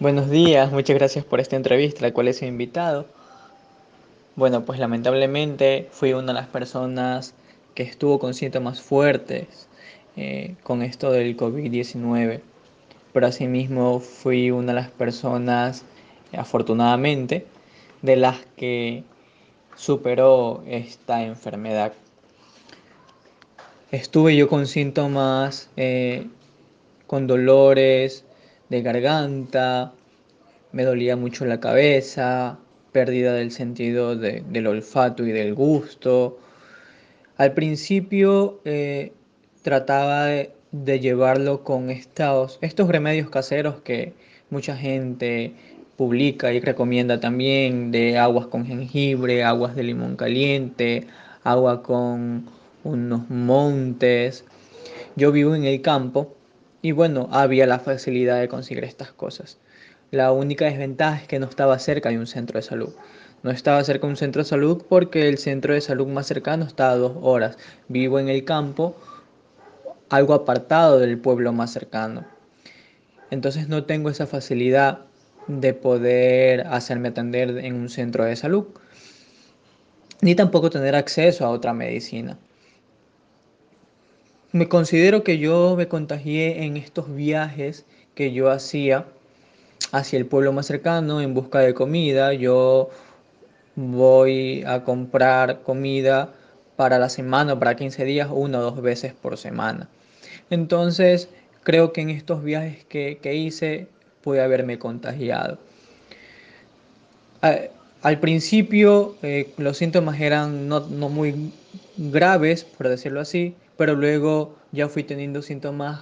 [0.00, 3.04] Buenos días, muchas gracias por esta entrevista, la cual he sido invitado.
[4.34, 7.34] Bueno, pues lamentablemente fui una de las personas
[7.74, 9.68] que estuvo con síntomas fuertes
[10.16, 12.40] eh, con esto del COVID-19,
[13.12, 15.84] pero asimismo fui una de las personas,
[16.32, 17.44] afortunadamente,
[18.00, 19.04] de las que
[19.76, 21.92] superó esta enfermedad.
[23.90, 26.26] Estuve yo con síntomas, eh,
[27.06, 28.24] con dolores
[28.70, 29.92] de garganta,
[30.72, 32.58] me dolía mucho la cabeza,
[32.92, 36.38] pérdida del sentido del olfato y del gusto.
[37.36, 39.12] Al principio eh,
[39.62, 44.12] trataba de, llevarlo con estos, estos remedios caseros que
[44.50, 45.54] mucha gente
[45.96, 51.06] publica y recomienda también de aguas con jengibre, aguas de limón caliente,
[51.44, 52.46] agua con
[52.84, 54.44] unos montes.
[55.16, 56.34] Yo vivo en el campo
[56.82, 59.58] y bueno, había la facilidad de conseguir estas cosas.
[60.10, 62.92] La única desventaja es que no estaba cerca de un centro de salud.
[63.44, 66.64] No estaba cerca de un centro de salud porque el centro de salud más cercano
[66.64, 67.56] está a dos horas.
[67.86, 68.96] Vivo en el campo,
[70.08, 72.26] algo apartado del pueblo más cercano.
[73.30, 75.06] Entonces no tengo esa facilidad
[75.46, 78.66] de poder hacerme atender en un centro de salud,
[80.20, 82.36] ni tampoco tener acceso a otra medicina.
[84.52, 89.06] Me considero que yo me contagié en estos viajes que yo hacía
[89.92, 92.32] hacia el pueblo más cercano en busca de comida.
[92.34, 92.90] Yo
[93.76, 96.32] voy a comprar comida
[96.76, 99.88] para la semana, para 15 días, una o dos veces por semana.
[100.50, 101.28] Entonces,
[101.62, 103.86] creo que en estos viajes que, hice
[104.22, 105.58] pude haberme contagiado.
[108.02, 111.52] Al principio eh, los síntomas eran no, no muy
[111.96, 116.00] graves, por decirlo así, pero luego ya fui teniendo síntomas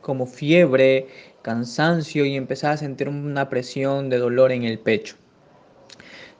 [0.00, 1.06] como fiebre,
[1.42, 5.16] cansancio y empezaba a sentir una presión de dolor en el pecho.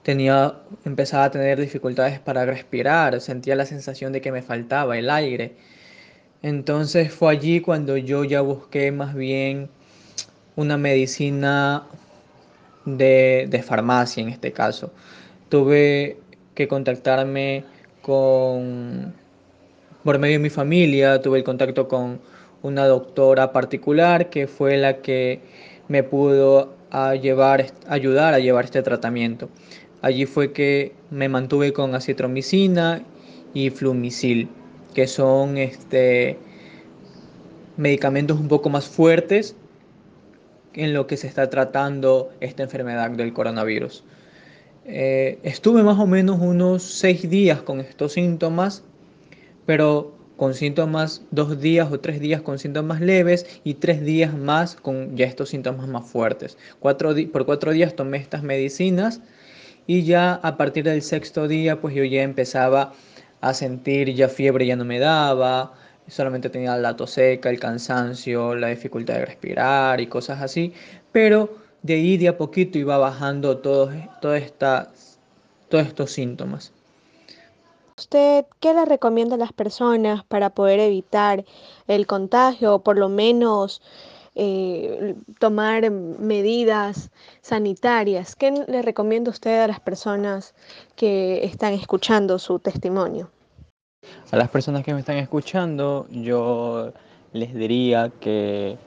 [0.03, 0.55] Tenía,
[0.85, 5.55] empezaba a tener dificultades para respirar, sentía la sensación de que me faltaba el aire.
[6.41, 9.69] Entonces fue allí cuando yo ya busqué más bien
[10.55, 11.83] una medicina
[12.85, 14.91] de, de farmacia en este caso.
[15.49, 16.17] Tuve
[16.55, 17.65] que contactarme
[18.01, 19.13] con,
[20.03, 22.19] por medio de mi familia, tuve el contacto con
[22.61, 25.39] una doctora particular que fue la que
[25.87, 26.73] me pudo
[27.21, 29.49] llevar, ayudar a llevar este tratamiento.
[30.01, 33.03] Allí fue que me mantuve con acitromicina
[33.53, 34.49] y flumicil,
[34.93, 36.37] que son este,
[37.77, 39.55] medicamentos un poco más fuertes
[40.73, 44.03] en lo que se está tratando esta enfermedad del coronavirus.
[44.85, 48.83] Eh, estuve más o menos unos seis días con estos síntomas,
[49.65, 54.77] pero con síntomas dos días o tres días con síntomas leves y tres días más
[54.77, 56.57] con ya estos síntomas más fuertes.
[56.79, 59.19] Cuatro por cuatro días tomé estas medicinas
[59.85, 62.93] y ya a partir del sexto día pues yo ya empezaba
[63.41, 65.73] a sentir ya fiebre ya no me daba,
[66.07, 70.73] solamente tenía la tos seca, el cansancio, la dificultad de respirar y cosas así,
[71.11, 73.93] pero de ahí de a poquito iba bajando todos,
[74.35, 75.19] estas,
[75.67, 76.71] todos estos síntomas.
[77.99, 81.43] ¿Usted qué le recomienda a las personas para poder evitar
[81.85, 83.81] el contagio o por lo menos
[84.35, 87.11] eh, tomar medidas
[87.41, 88.37] sanitarias?
[88.37, 90.55] ¿Qué le recomienda usted a las personas
[90.95, 93.31] que están escuchando su testimonio?
[94.31, 96.93] A las personas que me están escuchando, yo
[97.33, 98.77] les diría que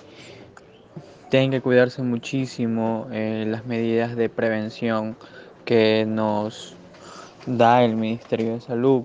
[1.28, 5.18] tienen que cuidarse muchísimo eh, las medidas de prevención
[5.66, 6.76] que nos
[7.46, 9.02] da el Ministerio de Salud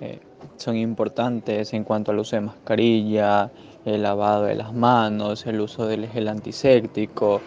[0.00, 0.18] eh,
[0.56, 3.50] son importantes en cuanto al uso de mascarilla,
[3.84, 7.40] el lavado de las manos, el uso del gel antiséptico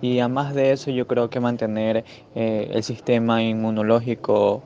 [0.00, 2.04] y además de eso yo creo que mantener
[2.34, 4.62] eh, el sistema inmunológico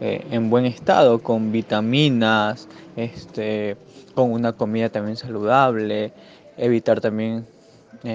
[0.00, 3.76] eh, en buen estado con vitaminas, este,
[4.14, 6.12] con una comida también saludable,
[6.56, 7.46] evitar también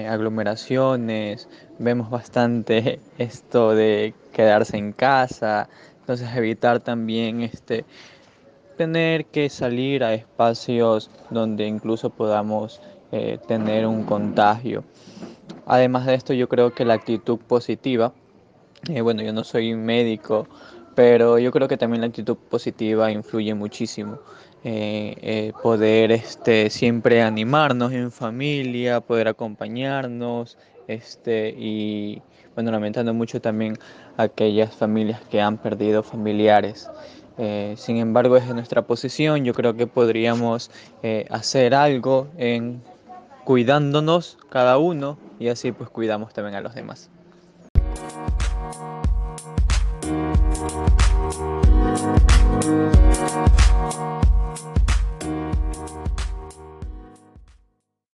[0.07, 1.47] aglomeraciones,
[1.79, 5.67] vemos bastante esto de quedarse en casa,
[6.09, 7.85] entonces evitar también este,
[8.77, 14.83] tener que salir a espacios donde incluso podamos eh, tener un contagio.
[15.67, 18.11] Además de esto, yo creo que la actitud positiva,
[18.89, 20.47] eh, bueno, yo no soy médico,
[20.95, 24.17] pero yo creo que también la actitud positiva influye muchísimo.
[24.63, 30.57] Eh, poder este, siempre animarnos en familia, poder acompañarnos,
[30.89, 32.21] este, y
[32.55, 33.77] bueno, lamentando mucho también
[34.17, 36.89] aquellas familias que han perdido familiares.
[37.37, 40.71] Eh, sin embargo, desde nuestra posición yo creo que podríamos
[41.03, 42.81] eh, hacer algo en
[43.45, 47.09] cuidándonos cada uno y así pues cuidamos también a los demás.